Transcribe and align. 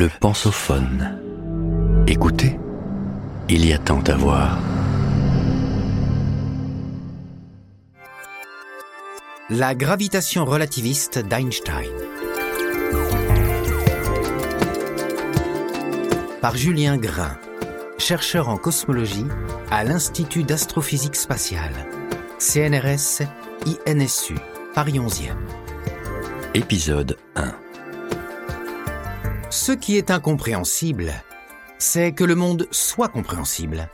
Le 0.00 0.08
pensophone. 0.08 1.18
Écoutez, 2.06 2.58
il 3.50 3.66
y 3.66 3.74
a 3.74 3.76
tant 3.76 4.00
à 4.00 4.14
voir. 4.14 4.58
La 9.50 9.74
gravitation 9.74 10.46
relativiste 10.46 11.18
d'Einstein. 11.18 11.92
Par 16.40 16.56
Julien 16.56 16.96
Grain, 16.96 17.36
chercheur 17.98 18.48
en 18.48 18.56
cosmologie 18.56 19.26
à 19.70 19.84
l'Institut 19.84 20.44
d'astrophysique 20.44 21.16
spatiale, 21.16 21.74
CNRS 22.38 23.20
INSU, 23.86 24.36
Paris 24.72 24.98
11e. 24.98 25.36
Épisode 26.54 27.18
1. 27.36 27.52
Ce 29.50 29.72
qui 29.72 29.96
est 29.96 30.12
incompréhensible, 30.12 31.12
c'est 31.76 32.12
que 32.12 32.22
le 32.22 32.36
monde 32.36 32.68
soit 32.70 33.08
compréhensible, 33.08 33.90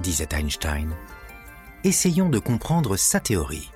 disait 0.00 0.34
Einstein. 0.34 0.92
Essayons 1.84 2.28
de 2.28 2.40
comprendre 2.40 2.96
sa 2.96 3.20
théorie. 3.20 3.70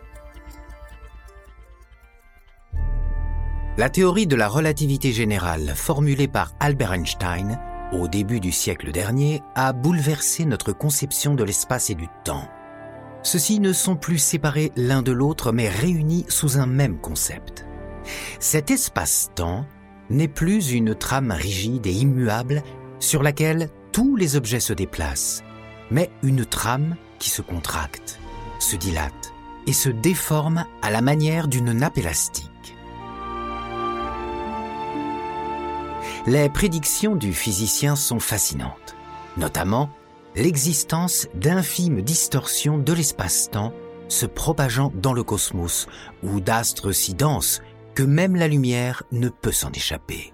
La 3.77 3.88
théorie 3.88 4.27
de 4.27 4.34
la 4.34 4.48
relativité 4.48 5.12
générale 5.12 5.74
formulée 5.77 6.27
par 6.27 6.55
Albert 6.59 6.93
Einstein 6.93 7.60
au 7.93 8.09
début 8.09 8.41
du 8.41 8.51
siècle 8.51 8.91
dernier 8.91 9.43
a 9.54 9.73
bouleversé 9.73 10.45
notre 10.45 10.73
conception 10.73 11.37
de 11.37 11.45
l'espace 11.45 11.88
et 11.91 11.95
du 11.95 12.09
temps. 12.24 12.48
Ceux-ci 13.23 13.60
ne 13.60 13.73
sont 13.73 13.95
plus 13.95 14.18
séparés 14.18 14.73
l'un 14.74 15.02
de 15.02 15.12
l'autre 15.12 15.52
mais 15.52 15.68
réunis 15.68 16.27
sous 16.29 16.59
un 16.59 16.66
même 16.66 16.98
concept. 16.98 17.65
Cet 18.41 18.73
espace-temps 18.73 19.65
n'est 20.12 20.29
plus 20.29 20.73
une 20.73 20.95
trame 20.95 21.30
rigide 21.30 21.87
et 21.87 21.93
immuable 21.93 22.62
sur 23.01 23.23
laquelle 23.23 23.71
tous 23.93 24.15
les 24.15 24.37
objets 24.37 24.61
se 24.61 24.73
déplacent, 24.73 25.43
mais 25.91 26.10
une 26.23 26.45
trame 26.45 26.96
qui 27.19 27.30
se 27.30 27.43
contracte, 27.43 28.21
se 28.59 28.77
dilate 28.77 29.32
et 29.66 29.73
se 29.73 29.88
déforme 29.88 30.65
à 30.82 30.91
la 30.91 31.01
manière 31.01 31.49
d'une 31.49 31.73
nappe 31.73 31.99
élastique. 31.99 32.49
Les 36.26 36.49
prédictions 36.49 37.16
du 37.16 37.32
physicien 37.32 37.97
sont 37.97 38.21
fascinantes, 38.21 38.97
notamment 39.37 39.91
l'existence 40.37 41.26
d'infimes 41.35 42.02
distorsions 42.02 42.79
de 42.79 42.93
l'espace-temps 42.93 43.73
se 44.09 44.26
propageant 44.26 44.93
dans 44.95 45.15
le 45.15 45.24
cosmos 45.24 45.87
ou 46.23 46.41
d'astres 46.41 46.93
si 46.93 47.15
denses 47.15 47.63
que 47.95 48.02
même 48.02 48.37
la 48.37 48.48
lumière 48.48 49.02
ne 49.12 49.29
peut 49.29 49.52
s'en 49.52 49.71
échapper. 49.73 50.32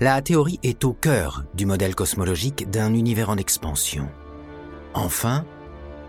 La 0.00 0.20
théorie 0.22 0.60
est 0.62 0.84
au 0.84 0.92
cœur 0.92 1.44
du 1.54 1.66
modèle 1.66 1.94
cosmologique 1.94 2.70
d'un 2.70 2.94
univers 2.94 3.30
en 3.30 3.36
expansion. 3.36 4.08
Enfin, 4.94 5.44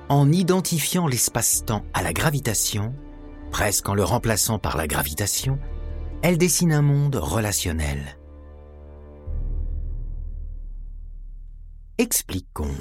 en 0.09 0.31
identifiant 0.31 1.07
l'espace-temps 1.07 1.83
à 1.93 2.03
la 2.03 2.13
gravitation, 2.13 2.93
presque 3.51 3.89
en 3.89 3.95
le 3.95 4.03
remplaçant 4.03 4.59
par 4.59 4.77
la 4.77 4.87
gravitation, 4.87 5.59
elle 6.21 6.37
dessine 6.37 6.73
un 6.73 6.81
monde 6.81 7.15
relationnel. 7.15 8.17
Expliquons. 11.97 12.75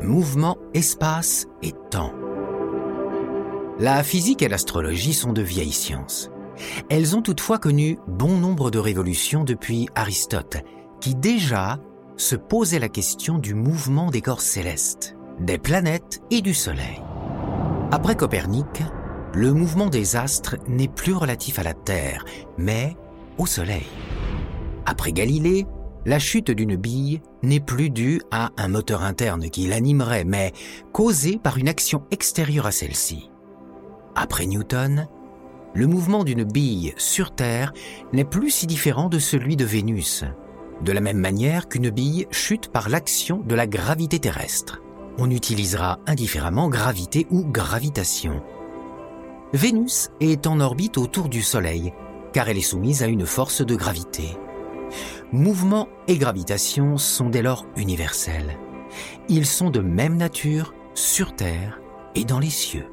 Mouvement, 0.00 0.58
espace 0.72 1.46
et 1.62 1.72
temps. 1.90 2.14
La 3.78 4.02
physique 4.02 4.40
et 4.40 4.48
l'astrologie 4.48 5.12
sont 5.12 5.34
de 5.34 5.42
vieilles 5.42 5.70
sciences. 5.70 6.30
Elles 6.88 7.14
ont 7.14 7.20
toutefois 7.20 7.58
connu 7.58 7.98
bon 8.08 8.38
nombre 8.38 8.70
de 8.70 8.78
révolutions 8.78 9.44
depuis 9.44 9.86
Aristote, 9.94 10.56
qui 10.98 11.14
déjà 11.14 11.78
se 12.16 12.36
posait 12.36 12.78
la 12.78 12.88
question 12.88 13.36
du 13.36 13.52
mouvement 13.52 14.10
des 14.10 14.22
corps 14.22 14.40
célestes, 14.40 15.14
des 15.40 15.58
planètes 15.58 16.22
et 16.30 16.40
du 16.40 16.54
Soleil. 16.54 17.02
Après 17.92 18.16
Copernic, 18.16 18.82
le 19.34 19.52
mouvement 19.52 19.90
des 19.90 20.16
astres 20.16 20.56
n'est 20.68 20.88
plus 20.88 21.12
relatif 21.12 21.58
à 21.58 21.62
la 21.62 21.74
Terre, 21.74 22.24
mais 22.56 22.96
au 23.36 23.44
Soleil. 23.44 23.86
Après 24.86 25.12
Galilée, 25.12 25.66
la 26.06 26.18
chute 26.18 26.50
d'une 26.50 26.76
bille 26.76 27.20
n'est 27.42 27.60
plus 27.60 27.90
due 27.90 28.22
à 28.30 28.52
un 28.56 28.68
moteur 28.68 29.02
interne 29.02 29.50
qui 29.50 29.66
l'animerait, 29.66 30.24
mais 30.24 30.52
causée 30.92 31.38
par 31.42 31.58
une 31.58 31.68
action 31.68 32.04
extérieure 32.10 32.64
à 32.64 32.72
celle-ci. 32.72 33.28
Après 34.18 34.46
Newton, 34.46 35.08
le 35.74 35.86
mouvement 35.86 36.24
d'une 36.24 36.44
bille 36.44 36.94
sur 36.96 37.32
Terre 37.32 37.74
n'est 38.14 38.24
plus 38.24 38.50
si 38.50 38.66
différent 38.66 39.10
de 39.10 39.18
celui 39.18 39.56
de 39.56 39.64
Vénus, 39.66 40.24
de 40.80 40.92
la 40.92 41.02
même 41.02 41.18
manière 41.18 41.68
qu'une 41.68 41.90
bille 41.90 42.26
chute 42.30 42.68
par 42.68 42.88
l'action 42.88 43.42
de 43.46 43.54
la 43.54 43.66
gravité 43.66 44.18
terrestre. 44.18 44.80
On 45.18 45.30
utilisera 45.30 45.98
indifféremment 46.06 46.70
gravité 46.70 47.26
ou 47.30 47.44
gravitation. 47.44 48.42
Vénus 49.52 50.08
est 50.20 50.46
en 50.46 50.60
orbite 50.60 50.96
autour 50.96 51.28
du 51.28 51.42
Soleil, 51.42 51.92
car 52.32 52.48
elle 52.48 52.58
est 52.58 52.62
soumise 52.62 53.02
à 53.02 53.08
une 53.08 53.26
force 53.26 53.60
de 53.60 53.76
gravité. 53.76 54.38
Mouvement 55.30 55.88
et 56.08 56.16
gravitation 56.16 56.96
sont 56.96 57.28
dès 57.28 57.42
lors 57.42 57.66
universels. 57.76 58.56
Ils 59.28 59.46
sont 59.46 59.68
de 59.68 59.80
même 59.80 60.16
nature 60.16 60.72
sur 60.94 61.36
Terre 61.36 61.80
et 62.14 62.24
dans 62.24 62.38
les 62.38 62.50
cieux. 62.50 62.86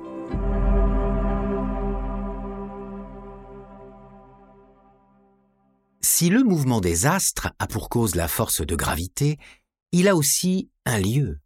Si 6.23 6.29
le 6.29 6.41
mouvement 6.41 6.79
des 6.79 7.06
astres 7.06 7.51
a 7.59 7.67
pour 7.67 7.89
cause 7.89 8.16
la 8.16 8.29
force 8.29 8.66
de 8.66 8.78
gravité, 8.78 9.38
il 9.91 10.07
a 10.07 10.16
aussi 10.16 10.69
un 10.85 10.97
lieu. 10.97 11.41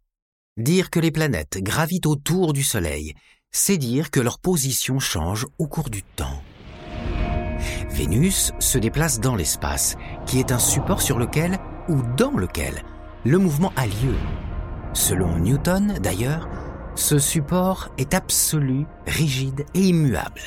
Dire 0.56 0.90
que 0.90 1.00
les 1.00 1.10
planètes 1.10 1.58
gravitent 1.60 2.06
autour 2.06 2.52
du 2.52 2.62
Soleil, 2.62 3.14
c'est 3.50 3.76
dire 3.76 4.12
que 4.12 4.20
leur 4.20 4.38
position 4.38 5.00
change 5.00 5.48
au 5.58 5.66
cours 5.66 5.90
du 5.90 6.04
temps. 6.04 6.44
Vénus 7.90 8.52
se 8.60 8.78
déplace 8.78 9.18
dans 9.18 9.34
l'espace, 9.34 9.96
qui 10.26 10.38
est 10.38 10.52
un 10.52 10.60
support 10.60 11.02
sur 11.02 11.18
lequel, 11.18 11.58
ou 11.88 12.00
dans 12.16 12.36
lequel, 12.36 12.84
le 13.24 13.38
mouvement 13.38 13.72
a 13.74 13.84
lieu. 13.84 14.14
Selon 14.92 15.40
Newton, 15.40 15.98
d'ailleurs, 16.00 16.48
ce 16.94 17.18
support 17.18 17.88
est 17.98 18.14
absolu, 18.14 18.86
rigide 19.08 19.66
et 19.74 19.88
immuable. 19.88 20.42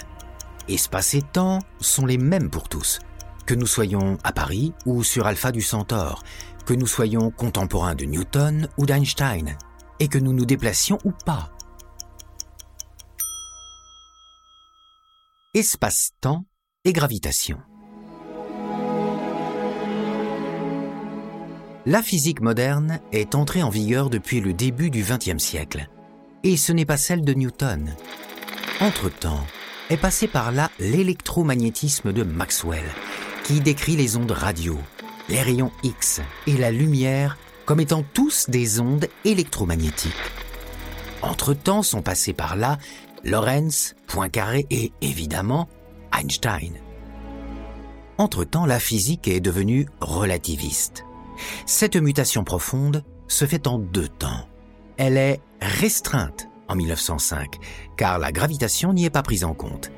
Espace 0.70 1.16
et 1.16 1.22
temps 1.22 1.60
sont 1.82 2.06
les 2.06 2.18
mêmes 2.18 2.50
pour 2.50 2.70
tous, 2.70 3.00
que 3.46 3.54
nous 3.54 3.68
soyons 3.68 4.18
à 4.24 4.32
Paris 4.32 4.74
ou 4.86 5.04
sur 5.04 5.28
Alpha 5.28 5.52
du 5.52 5.62
Centaure, 5.62 6.24
que 6.66 6.74
nous 6.74 6.88
soyons 6.88 7.32
contemporains 7.32 7.96
de 7.96 8.06
Newton 8.06 8.68
ou 8.78 8.86
d'Einstein, 8.86 9.58
et 10.00 10.08
que 10.08 10.18
nous 10.18 10.34
nous 10.34 10.46
déplacions 10.46 11.00
ou 11.04 11.12
pas. 11.12 11.52
Espace-temps 15.54 16.46
et 16.86 16.94
gravitation. 16.94 17.60
La 21.86 22.04
physique 22.04 22.42
moderne 22.42 23.00
est 23.12 23.34
entrée 23.34 23.64
en 23.64 23.70
vigueur 23.70 24.10
depuis 24.10 24.40
le 24.40 24.54
début 24.54 24.92
du 24.92 25.04
XXe 25.04 25.44
siècle, 25.44 25.90
et 26.44 26.56
ce 26.58 26.72
n'est 26.72 26.86
pas 26.86 26.98
celle 26.98 27.26
de 27.26 27.34
Newton. 27.34 27.96
Entre-temps, 28.80 29.46
est 29.92 29.98
passé 29.98 30.28
par 30.28 30.54
là 30.54 30.72
l'électromagnétisme 30.80 32.14
de 32.14 32.24
Maxwell, 32.24 32.86
qui 33.44 33.60
décrit 33.60 33.96
les 33.96 34.18
ondes 34.18 34.32
radio, 34.32 34.78
les 35.30 35.42
rayons 35.42 35.72
X 35.84 36.22
et 36.48 36.58
la 36.58 36.72
lumière 36.72 37.38
comme 37.66 37.80
étant 37.80 38.04
tous 38.14 38.50
des 38.50 38.80
ondes 38.80 39.08
électromagnétiques. 39.26 40.14
Entre-temps 41.22 41.84
sont 41.84 42.02
passés 42.02 42.34
par 42.34 42.56
là 42.56 42.78
Lorentz, 43.24 43.96
Poincaré 44.08 44.66
et 44.70 44.92
évidemment 45.02 45.70
Einstein. 46.18 46.74
Entre-temps, 48.18 48.66
la 48.66 48.80
physique 48.80 49.28
est 49.28 49.40
devenue 49.40 49.88
relativiste. 50.00 51.06
Cette 51.66 51.96
mutation 51.96 52.44
profonde 52.44 53.04
se 53.28 53.46
fait 53.46 53.68
en 53.68 53.80
deux 53.80 54.08
temps. 54.08 54.48
Elle 54.98 55.18
est 55.18 55.40
restreinte 55.62 56.48
en 56.68 56.76
1905, 56.76 57.56
car 57.98 58.20
la 58.20 58.32
gravitation 58.32 58.94
n'y 58.94 59.06
est 59.06 59.10
pas 59.10 59.24
prise 59.24 59.44
en 59.44 59.54
compte 59.54 59.92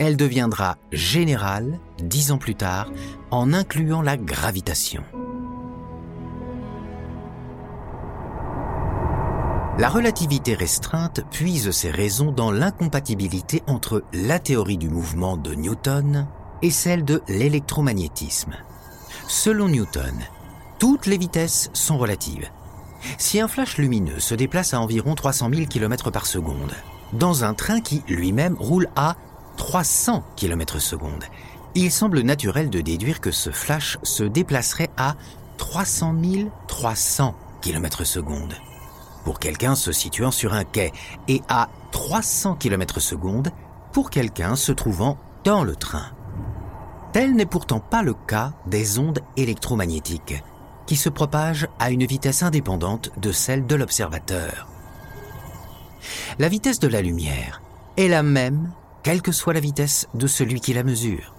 elle 0.00 0.16
deviendra 0.16 0.78
générale 0.92 1.78
dix 2.02 2.32
ans 2.32 2.38
plus 2.38 2.54
tard 2.54 2.90
en 3.30 3.52
incluant 3.52 4.00
la 4.00 4.16
gravitation. 4.16 5.04
La 9.78 9.90
relativité 9.90 10.54
restreinte 10.54 11.20
puise 11.30 11.70
ses 11.70 11.90
raisons 11.90 12.32
dans 12.32 12.50
l'incompatibilité 12.50 13.62
entre 13.66 14.02
la 14.14 14.38
théorie 14.38 14.78
du 14.78 14.88
mouvement 14.88 15.36
de 15.36 15.54
Newton 15.54 16.26
et 16.62 16.70
celle 16.70 17.04
de 17.04 17.22
l'électromagnétisme. 17.28 18.54
Selon 19.28 19.68
Newton, 19.68 20.14
toutes 20.78 21.04
les 21.04 21.18
vitesses 21.18 21.68
sont 21.74 21.98
relatives. 21.98 22.48
Si 23.18 23.38
un 23.38 23.48
flash 23.48 23.76
lumineux 23.76 24.18
se 24.18 24.34
déplace 24.34 24.72
à 24.72 24.80
environ 24.80 25.14
300 25.14 25.50
000 25.52 25.66
km 25.66 26.10
par 26.10 26.24
seconde, 26.24 26.72
dans 27.12 27.44
un 27.44 27.54
train 27.54 27.80
qui 27.80 28.02
lui-même 28.08 28.56
roule 28.58 28.88
à 28.96 29.16
300 29.56 30.24
km 30.36 30.78
secondes. 30.80 31.24
il 31.74 31.90
semble 31.90 32.20
naturel 32.20 32.70
de 32.70 32.80
déduire 32.80 33.20
que 33.20 33.30
ce 33.30 33.50
flash 33.50 33.98
se 34.02 34.24
déplacerait 34.24 34.90
à 34.96 35.16
300 35.58 36.14
300 36.66 37.34
km 37.60 38.04
secondes 38.04 38.54
pour 39.24 39.38
quelqu'un 39.38 39.74
se 39.74 39.92
situant 39.92 40.30
sur 40.30 40.54
un 40.54 40.64
quai 40.64 40.92
et 41.28 41.42
à 41.48 41.68
300 41.92 42.56
km 42.56 43.00
secondes 43.00 43.50
pour 43.92 44.10
quelqu'un 44.10 44.56
se 44.56 44.72
trouvant 44.72 45.18
dans 45.44 45.64
le 45.64 45.76
train. 45.76 46.06
Tel 47.12 47.34
n'est 47.34 47.46
pourtant 47.46 47.80
pas 47.80 48.02
le 48.02 48.14
cas 48.14 48.52
des 48.66 48.98
ondes 48.98 49.20
électromagnétiques, 49.36 50.42
qui 50.86 50.96
se 50.96 51.08
propagent 51.08 51.68
à 51.78 51.90
une 51.90 52.06
vitesse 52.06 52.42
indépendante 52.42 53.10
de 53.18 53.32
celle 53.32 53.66
de 53.66 53.74
l'observateur. 53.74 54.68
La 56.38 56.48
vitesse 56.48 56.78
de 56.78 56.88
la 56.88 57.02
lumière 57.02 57.62
est 57.96 58.08
la 58.08 58.22
même, 58.22 58.72
quelle 59.02 59.22
que 59.22 59.32
soit 59.32 59.52
la 59.52 59.60
vitesse 59.60 60.06
de 60.14 60.26
celui 60.26 60.60
qui 60.60 60.72
la 60.72 60.82
mesure. 60.82 61.34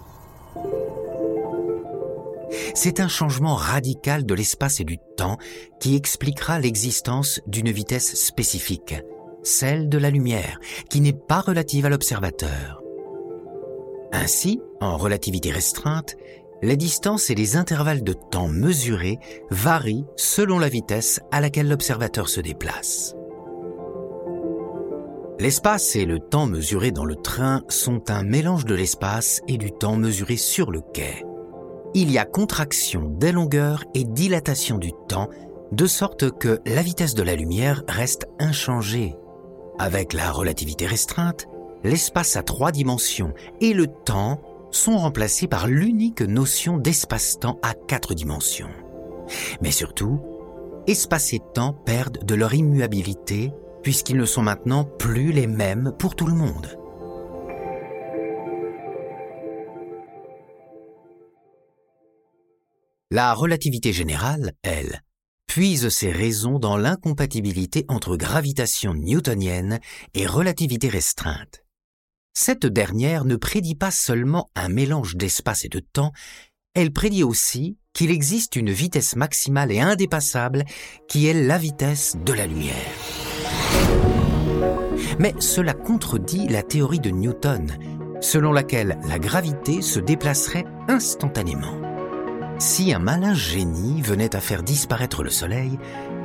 C'est 2.73 2.99
un 2.99 3.07
changement 3.07 3.55
radical 3.55 4.25
de 4.25 4.33
l'espace 4.33 4.79
et 4.79 4.83
du 4.83 4.97
temps 5.17 5.37
qui 5.79 5.95
expliquera 5.95 6.59
l'existence 6.59 7.41
d'une 7.47 7.71
vitesse 7.71 8.15
spécifique, 8.15 8.95
celle 9.43 9.89
de 9.89 9.97
la 9.97 10.09
lumière, 10.09 10.59
qui 10.89 11.01
n'est 11.01 11.13
pas 11.13 11.41
relative 11.41 11.85
à 11.85 11.89
l'observateur. 11.89 12.81
Ainsi, 14.11 14.59
en 14.81 14.97
relativité 14.97 15.51
restreinte, 15.51 16.15
les 16.61 16.77
distances 16.77 17.29
et 17.29 17.35
les 17.35 17.55
intervalles 17.55 18.03
de 18.03 18.13
temps 18.13 18.47
mesurés 18.47 19.19
varient 19.49 20.05
selon 20.15 20.59
la 20.59 20.69
vitesse 20.69 21.19
à 21.31 21.41
laquelle 21.41 21.69
l'observateur 21.69 22.29
se 22.29 22.41
déplace. 22.41 23.15
L'espace 25.41 25.97
et 25.97 26.05
le 26.05 26.19
temps 26.19 26.45
mesurés 26.45 26.91
dans 26.91 27.03
le 27.03 27.17
train 27.17 27.63
sont 27.67 28.09
un 28.09 28.23
mélange 28.23 28.63
de 28.63 28.75
l'espace 28.75 29.41
et 29.49 29.57
du 29.57 29.73
temps 29.73 29.97
mesuré 29.97 30.37
sur 30.37 30.71
le 30.71 30.79
quai 30.93 31.25
il 31.93 32.11
y 32.11 32.17
a 32.17 32.25
contraction 32.25 33.09
des 33.09 33.31
longueurs 33.31 33.83
et 33.93 34.03
dilatation 34.03 34.77
du 34.77 34.91
temps, 35.07 35.29
de 35.71 35.85
sorte 35.85 36.31
que 36.31 36.59
la 36.65 36.81
vitesse 36.81 37.15
de 37.15 37.23
la 37.23 37.35
lumière 37.35 37.83
reste 37.87 38.27
inchangée. 38.39 39.15
Avec 39.77 40.13
la 40.13 40.31
relativité 40.31 40.85
restreinte, 40.85 41.47
l'espace 41.83 42.35
à 42.35 42.43
trois 42.43 42.71
dimensions 42.71 43.33
et 43.59 43.73
le 43.73 43.87
temps 43.87 44.41
sont 44.71 44.97
remplacés 44.97 45.47
par 45.47 45.67
l'unique 45.67 46.21
notion 46.21 46.77
d'espace-temps 46.77 47.59
à 47.61 47.73
quatre 47.73 48.13
dimensions. 48.13 48.69
Mais 49.61 49.71
surtout, 49.71 50.21
espace 50.87 51.33
et 51.33 51.41
temps 51.53 51.73
perdent 51.73 52.23
de 52.23 52.35
leur 52.35 52.53
immuabilité 52.53 53.51
puisqu'ils 53.83 54.17
ne 54.17 54.25
sont 54.25 54.41
maintenant 54.41 54.85
plus 54.85 55.31
les 55.31 55.47
mêmes 55.47 55.93
pour 55.97 56.15
tout 56.15 56.27
le 56.27 56.33
monde. 56.33 56.77
La 63.13 63.33
relativité 63.33 63.91
générale, 63.91 64.53
elle, 64.63 65.01
puise 65.45 65.89
ses 65.89 66.11
raisons 66.11 66.59
dans 66.59 66.77
l'incompatibilité 66.77 67.83
entre 67.89 68.15
gravitation 68.15 68.93
newtonienne 68.93 69.81
et 70.13 70.25
relativité 70.25 70.87
restreinte. 70.87 71.65
Cette 72.33 72.65
dernière 72.65 73.25
ne 73.25 73.35
prédit 73.35 73.75
pas 73.75 73.91
seulement 73.91 74.49
un 74.55 74.69
mélange 74.69 75.17
d'espace 75.17 75.65
et 75.65 75.69
de 75.69 75.79
temps, 75.79 76.13
elle 76.73 76.93
prédit 76.93 77.23
aussi 77.23 77.77
qu'il 77.93 78.11
existe 78.11 78.55
une 78.55 78.71
vitesse 78.71 79.17
maximale 79.17 79.73
et 79.73 79.81
indépassable 79.81 80.63
qui 81.09 81.27
est 81.27 81.33
la 81.33 81.57
vitesse 81.57 82.15
de 82.23 82.31
la 82.31 82.47
lumière. 82.47 83.30
Mais 85.19 85.35
cela 85.39 85.73
contredit 85.73 86.47
la 86.47 86.63
théorie 86.63 86.99
de 86.99 87.11
Newton, 87.11 87.77
selon 88.21 88.51
laquelle 88.51 88.99
la 89.07 89.19
gravité 89.19 89.81
se 89.81 89.99
déplacerait 89.99 90.65
instantanément. 90.87 91.79
Si 92.59 92.93
un 92.93 92.99
malin 92.99 93.33
génie 93.33 94.01
venait 94.01 94.35
à 94.35 94.39
faire 94.39 94.63
disparaître 94.63 95.23
le 95.23 95.29
Soleil, 95.29 95.79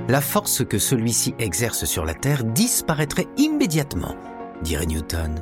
la 0.08 0.20
force 0.20 0.64
que 0.64 0.78
celui-ci 0.78 1.34
exerce 1.38 1.84
sur 1.84 2.04
la 2.04 2.14
Terre 2.14 2.44
disparaîtrait 2.44 3.26
immédiatement, 3.36 4.14
dirait 4.62 4.86
Newton. 4.86 5.34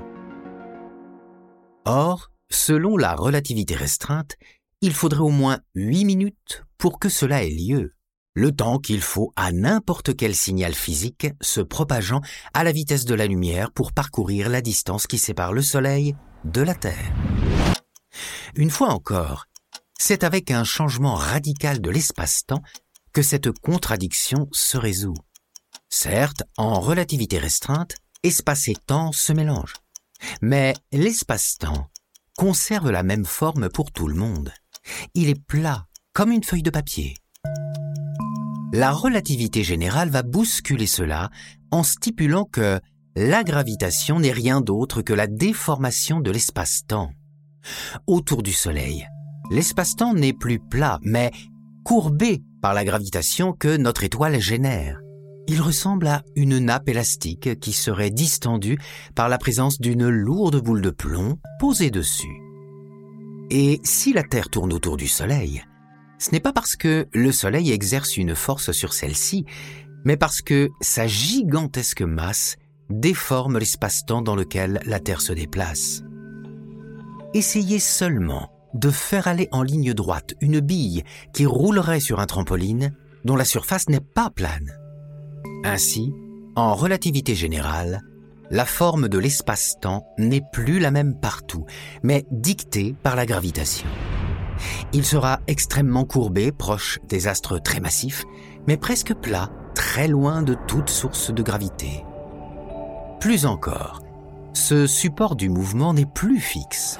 Or, 1.84 2.30
selon 2.50 2.96
la 2.96 3.14
relativité 3.14 3.74
restreinte, 3.74 4.36
il 4.80 4.94
faudrait 4.94 5.20
au 5.20 5.30
moins 5.30 5.58
8 5.74 6.04
minutes 6.04 6.62
pour 6.78 6.98
que 6.98 7.08
cela 7.08 7.42
ait 7.42 7.50
lieu, 7.50 7.93
le 8.34 8.52
temps 8.52 8.78
qu'il 8.78 9.00
faut 9.00 9.32
à 9.36 9.52
n'importe 9.52 10.16
quel 10.16 10.34
signal 10.34 10.74
physique 10.74 11.28
se 11.40 11.60
propageant 11.60 12.20
à 12.52 12.64
la 12.64 12.72
vitesse 12.72 13.04
de 13.04 13.14
la 13.14 13.26
lumière 13.26 13.70
pour 13.70 13.92
parcourir 13.92 14.48
la 14.48 14.60
distance 14.60 15.06
qui 15.06 15.18
sépare 15.18 15.52
le 15.52 15.62
Soleil 15.62 16.16
de 16.44 16.60
la 16.60 16.74
Terre. 16.74 17.12
Une 18.56 18.70
fois 18.70 18.88
encore, 18.88 19.46
c'est 19.98 20.24
avec 20.24 20.50
un 20.50 20.64
changement 20.64 21.14
radical 21.14 21.80
de 21.80 21.90
l'espace-temps 21.90 22.62
que 23.12 23.22
cette 23.22 23.52
contradiction 23.52 24.48
se 24.52 24.76
résout. 24.76 25.14
Certes, 25.88 26.42
en 26.56 26.80
relativité 26.80 27.38
restreinte, 27.38 27.94
espace 28.24 28.68
et 28.68 28.74
temps 28.74 29.12
se 29.12 29.32
mélangent. 29.32 29.76
Mais 30.42 30.74
l'espace-temps 30.90 31.88
conserve 32.36 32.90
la 32.90 33.04
même 33.04 33.24
forme 33.24 33.68
pour 33.68 33.92
tout 33.92 34.08
le 34.08 34.16
monde. 34.16 34.52
Il 35.14 35.28
est 35.28 35.40
plat, 35.40 35.86
comme 36.12 36.32
une 36.32 36.44
feuille 36.44 36.62
de 36.62 36.70
papier. 36.70 37.16
La 38.74 38.90
relativité 38.90 39.62
générale 39.62 40.10
va 40.10 40.24
bousculer 40.24 40.88
cela 40.88 41.30
en 41.70 41.84
stipulant 41.84 42.44
que 42.44 42.80
la 43.14 43.44
gravitation 43.44 44.18
n'est 44.18 44.32
rien 44.32 44.60
d'autre 44.60 45.00
que 45.00 45.12
la 45.12 45.28
déformation 45.28 46.18
de 46.18 46.32
l'espace-temps. 46.32 47.12
Autour 48.08 48.42
du 48.42 48.50
Soleil, 48.50 49.06
l'espace-temps 49.52 50.12
n'est 50.14 50.32
plus 50.32 50.58
plat, 50.58 50.98
mais 51.02 51.30
courbé 51.84 52.42
par 52.60 52.74
la 52.74 52.84
gravitation 52.84 53.52
que 53.52 53.76
notre 53.76 54.02
étoile 54.02 54.40
génère. 54.40 54.98
Il 55.46 55.60
ressemble 55.60 56.08
à 56.08 56.24
une 56.34 56.58
nappe 56.58 56.88
élastique 56.88 57.60
qui 57.60 57.72
serait 57.72 58.10
distendue 58.10 58.80
par 59.14 59.28
la 59.28 59.38
présence 59.38 59.80
d'une 59.80 60.08
lourde 60.08 60.60
boule 60.60 60.82
de 60.82 60.90
plomb 60.90 61.38
posée 61.60 61.92
dessus. 61.92 62.42
Et 63.50 63.78
si 63.84 64.12
la 64.12 64.24
Terre 64.24 64.48
tourne 64.48 64.72
autour 64.72 64.96
du 64.96 65.06
Soleil, 65.06 65.62
ce 66.24 66.30
n'est 66.30 66.40
pas 66.40 66.54
parce 66.54 66.74
que 66.74 67.06
le 67.12 67.32
Soleil 67.32 67.70
exerce 67.70 68.16
une 68.16 68.34
force 68.34 68.72
sur 68.72 68.94
celle-ci, 68.94 69.44
mais 70.06 70.16
parce 70.16 70.40
que 70.40 70.70
sa 70.80 71.06
gigantesque 71.06 72.00
masse 72.00 72.56
déforme 72.88 73.58
l'espace-temps 73.58 74.22
dans 74.22 74.34
lequel 74.34 74.80
la 74.86 75.00
Terre 75.00 75.20
se 75.20 75.34
déplace. 75.34 76.02
Essayez 77.34 77.78
seulement 77.78 78.50
de 78.72 78.88
faire 78.88 79.28
aller 79.28 79.50
en 79.52 79.62
ligne 79.62 79.92
droite 79.92 80.32
une 80.40 80.60
bille 80.60 81.02
qui 81.34 81.44
roulerait 81.44 82.00
sur 82.00 82.20
un 82.20 82.26
trampoline 82.26 82.94
dont 83.26 83.36
la 83.36 83.44
surface 83.44 83.90
n'est 83.90 84.00
pas 84.00 84.30
plane. 84.30 84.72
Ainsi, 85.62 86.10
en 86.56 86.74
relativité 86.74 87.34
générale, 87.34 88.00
la 88.50 88.64
forme 88.64 89.08
de 89.08 89.18
l'espace-temps 89.18 90.06
n'est 90.16 90.44
plus 90.54 90.78
la 90.78 90.90
même 90.90 91.20
partout, 91.20 91.66
mais 92.02 92.24
dictée 92.30 92.94
par 93.02 93.14
la 93.14 93.26
gravitation. 93.26 93.86
Il 94.92 95.04
sera 95.04 95.40
extrêmement 95.46 96.04
courbé, 96.04 96.52
proche 96.52 96.98
des 97.08 97.26
astres 97.28 97.58
très 97.58 97.80
massifs, 97.80 98.24
mais 98.66 98.76
presque 98.76 99.14
plat, 99.14 99.50
très 99.74 100.08
loin 100.08 100.42
de 100.42 100.56
toute 100.66 100.90
source 100.90 101.32
de 101.32 101.42
gravité. 101.42 102.04
Plus 103.20 103.46
encore, 103.46 104.02
ce 104.52 104.86
support 104.86 105.34
du 105.34 105.48
mouvement 105.48 105.94
n'est 105.94 106.06
plus 106.06 106.40
fixe. 106.40 106.98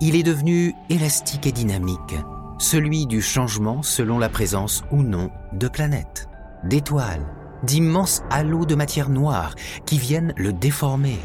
Il 0.00 0.14
est 0.14 0.22
devenu 0.22 0.74
élastique 0.90 1.46
et 1.46 1.52
dynamique, 1.52 2.16
celui 2.58 3.06
du 3.06 3.22
changement 3.22 3.82
selon 3.82 4.18
la 4.18 4.28
présence 4.28 4.84
ou 4.90 5.02
non 5.02 5.30
de 5.52 5.68
planètes, 5.68 6.28
d'étoiles, 6.64 7.26
d'immenses 7.62 8.22
halos 8.30 8.66
de 8.66 8.74
matière 8.74 9.08
noire 9.08 9.54
qui 9.86 9.98
viennent 9.98 10.34
le 10.36 10.52
déformer. 10.52 11.18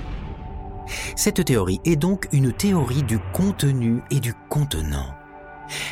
Cette 1.15 1.43
théorie 1.43 1.81
est 1.83 1.97
donc 1.97 2.27
une 2.31 2.53
théorie 2.53 3.03
du 3.03 3.19
contenu 3.33 4.01
et 4.09 4.19
du 4.19 4.33
contenant. 4.49 5.16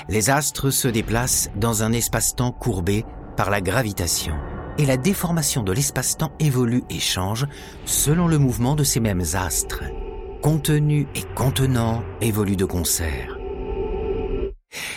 Les 0.10 0.30
astres 0.30 0.70
se 0.70 0.88
déplacent 0.88 1.50
dans 1.56 1.84
un 1.84 1.92
espace-temps 1.92 2.52
courbé 2.52 3.06
par 3.38 3.50
la 3.50 3.62
gravitation 3.62 4.36
et 4.78 4.86
la 4.86 4.98
déformation 4.98 5.64
de 5.64 5.72
l'espace-temps 5.72 6.34
évolue 6.40 6.84
et 6.90 7.00
change 7.00 7.48
selon 7.86 8.28
le 8.28 8.38
mouvement 8.38 8.76
de 8.76 8.84
ces 8.84 9.00
mêmes 9.00 9.24
astres. 9.34 9.84
Contenu 10.42 11.08
et 11.16 11.24
contenant 11.36 12.04
évoluent 12.22 12.58
de 12.58 12.66
concert. 12.66 13.38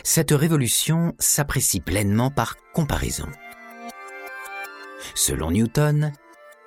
Cette 0.03 0.33
révolution 0.33 1.15
s'apprécie 1.19 1.81
pleinement 1.81 2.31
par 2.31 2.57
comparaison. 2.75 3.29
Selon 5.15 5.53
Newton, 5.53 6.13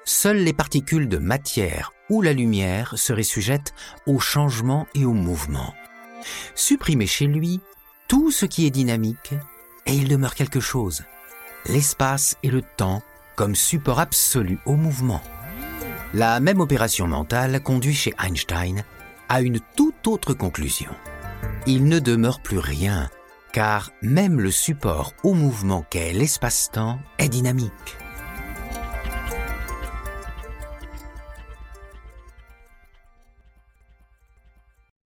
seules 0.06 0.44
les 0.44 0.54
particules 0.54 1.10
de 1.10 1.18
matière 1.18 1.92
ou 2.10 2.22
la 2.22 2.34
lumière 2.34 2.94
seraient 2.98 3.24
sujettes 3.24 3.74
au 4.08 4.20
changement 4.20 4.88
et 4.96 5.06
au 5.06 5.14
mouvement. 5.14 5.74
Supprimez 6.56 7.08
chez 7.08 7.28
lui 7.28 7.62
tout 8.12 8.30
ce 8.30 8.46
qui 8.46 8.66
est 8.66 8.72
dynamique, 8.72 9.32
et 9.86 9.94
il 9.94 10.10
demeure 10.10 10.36
quelque 10.36 10.60
chose, 10.60 11.04
l'espace 11.66 12.36
et 12.44 12.50
le 12.50 12.62
temps 12.62 13.02
comme 13.38 13.56
support 13.56 14.02
absolu 14.02 14.60
au 14.66 14.76
mouvement. 14.76 15.22
La 16.14 16.42
même 16.42 16.60
opération 16.60 17.08
mentale 17.08 17.64
conduit 17.64 17.94
chez 17.94 18.14
Einstein 18.22 18.84
à 19.30 19.42
une 19.42 19.62
toute 19.78 20.08
autre 20.08 20.34
conclusion. 20.34 20.92
Il 21.68 21.86
ne 21.86 22.00
demeure 22.00 22.42
plus 22.42 22.58
rien, 22.58 23.10
car 23.54 23.92
même 24.02 24.42
le 24.42 24.52
support 24.52 25.14
au 25.24 25.34
mouvement 25.34 25.86
qu'est 25.90 26.12
l'espace-temps 26.12 27.00
est 27.18 27.30
dynamique. 27.30 27.72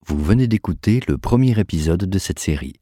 Vous 0.08 0.24
venez 0.24 0.48
d'écouter 0.48 1.02
le 1.06 1.18
premier 1.18 1.60
épisode 1.60 2.06
de 2.06 2.18
cette 2.18 2.40
série. 2.40 2.80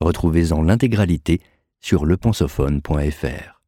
Retrouvez-en 0.00 0.62
l'intégralité 0.62 1.40
sur 1.80 2.06
lepensophone.fr. 2.06 3.59